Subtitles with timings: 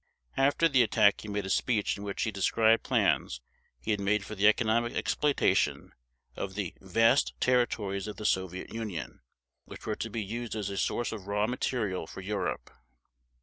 [0.35, 3.39] After the attack he made a speech in which he described plans
[3.79, 5.91] he had made for the economic exploitation
[6.35, 9.21] of the "vast territories of the Soviet Union"
[9.65, 12.71] which were to be used as a source of raw material for Europe.